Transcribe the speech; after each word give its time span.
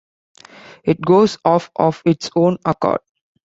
It 0.83 0.99
goes 0.99 1.37
off 1.45 1.69
of 1.75 2.01
its 2.07 2.31
own 2.35 2.57
accord. 2.65 3.01